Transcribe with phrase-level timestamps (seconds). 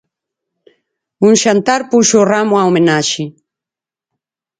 [1.27, 3.23] Un xantar puxo o ramo á homenaxe.